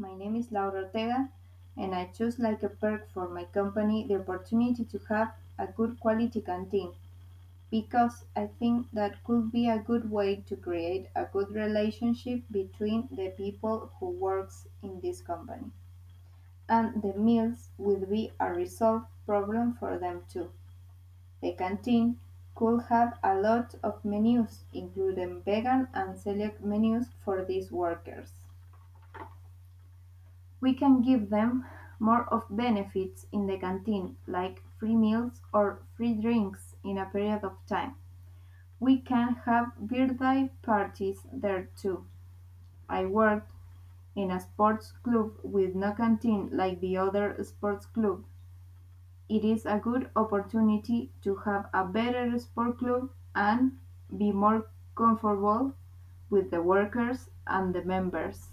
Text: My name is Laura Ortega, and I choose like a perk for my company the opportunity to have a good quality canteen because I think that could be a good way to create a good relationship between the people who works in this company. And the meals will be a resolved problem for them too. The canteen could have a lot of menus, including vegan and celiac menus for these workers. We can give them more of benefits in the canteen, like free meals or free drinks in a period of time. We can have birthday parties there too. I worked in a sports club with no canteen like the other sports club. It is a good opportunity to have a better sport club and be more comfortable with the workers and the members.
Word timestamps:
My 0.00 0.14
name 0.14 0.36
is 0.36 0.52
Laura 0.52 0.84
Ortega, 0.84 1.28
and 1.76 1.92
I 1.92 2.04
choose 2.04 2.38
like 2.38 2.62
a 2.62 2.68
perk 2.68 3.10
for 3.10 3.28
my 3.28 3.46
company 3.46 4.06
the 4.06 4.20
opportunity 4.20 4.84
to 4.84 4.98
have 5.08 5.34
a 5.58 5.66
good 5.66 5.98
quality 5.98 6.40
canteen 6.40 6.92
because 7.68 8.24
I 8.36 8.46
think 8.60 8.86
that 8.92 9.24
could 9.24 9.50
be 9.50 9.68
a 9.68 9.80
good 9.80 10.08
way 10.08 10.36
to 10.46 10.54
create 10.54 11.08
a 11.16 11.24
good 11.24 11.50
relationship 11.50 12.42
between 12.48 13.08
the 13.10 13.30
people 13.30 13.90
who 13.98 14.10
works 14.10 14.68
in 14.84 15.00
this 15.00 15.20
company. 15.20 15.72
And 16.68 17.02
the 17.02 17.14
meals 17.14 17.70
will 17.76 18.06
be 18.06 18.30
a 18.38 18.52
resolved 18.52 19.06
problem 19.26 19.74
for 19.80 19.98
them 19.98 20.22
too. 20.32 20.52
The 21.40 21.54
canteen 21.54 22.20
could 22.54 22.82
have 22.82 23.18
a 23.24 23.34
lot 23.34 23.74
of 23.82 24.04
menus, 24.04 24.62
including 24.72 25.42
vegan 25.42 25.88
and 25.92 26.14
celiac 26.14 26.60
menus 26.60 27.08
for 27.24 27.44
these 27.44 27.72
workers. 27.72 28.30
We 30.60 30.74
can 30.74 31.02
give 31.02 31.30
them 31.30 31.64
more 31.98 32.24
of 32.32 32.44
benefits 32.50 33.26
in 33.32 33.46
the 33.46 33.58
canteen, 33.58 34.16
like 34.26 34.62
free 34.78 34.94
meals 34.96 35.40
or 35.52 35.82
free 35.96 36.14
drinks 36.14 36.76
in 36.84 36.98
a 36.98 37.06
period 37.06 37.44
of 37.44 37.56
time. 37.66 37.94
We 38.80 38.98
can 38.98 39.34
have 39.44 39.76
birthday 39.76 40.50
parties 40.62 41.26
there 41.32 41.68
too. 41.76 42.06
I 42.88 43.04
worked 43.06 43.52
in 44.14 44.30
a 44.30 44.40
sports 44.40 44.92
club 45.02 45.32
with 45.42 45.74
no 45.74 45.92
canteen 45.92 46.50
like 46.52 46.80
the 46.80 46.96
other 46.96 47.42
sports 47.44 47.86
club. 47.86 48.24
It 49.28 49.44
is 49.44 49.66
a 49.66 49.78
good 49.78 50.10
opportunity 50.16 51.12
to 51.22 51.36
have 51.44 51.68
a 51.74 51.84
better 51.84 52.38
sport 52.38 52.78
club 52.78 53.10
and 53.34 53.78
be 54.16 54.32
more 54.32 54.66
comfortable 54.96 55.74
with 56.30 56.50
the 56.50 56.62
workers 56.62 57.28
and 57.46 57.74
the 57.74 57.84
members. 57.84 58.48